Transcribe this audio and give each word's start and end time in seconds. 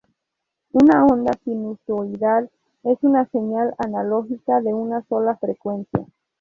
Una 0.71 1.05
onda 1.05 1.31
sinusoidal 1.43 2.49
es 2.83 2.97
una 3.03 3.27
señal 3.27 3.75
analógica 3.77 4.59
de 4.59 4.73
una 4.73 5.03
sola 5.07 5.37
frecuencia. 5.37 6.07